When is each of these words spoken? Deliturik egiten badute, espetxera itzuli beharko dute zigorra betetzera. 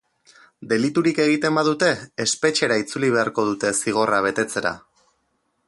Deliturik 0.69 1.19
egiten 1.25 1.59
badute, 1.59 1.91
espetxera 2.25 2.79
itzuli 2.85 3.13
beharko 3.17 3.47
dute 3.51 3.73
zigorra 3.81 4.23
betetzera. 4.31 4.73